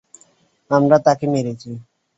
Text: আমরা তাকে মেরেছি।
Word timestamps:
আমরা 0.71 0.97
তাকে 1.05 1.25
মেরেছি। 1.27 1.69